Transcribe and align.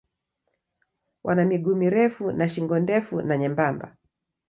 Wana 1.23 1.45
miguu 1.45 1.75
mirefu 1.75 2.31
na 2.31 2.49
shingo 2.49 2.79
ndefu 2.79 3.21
na 3.21 3.37
nyembamba. 3.37 3.95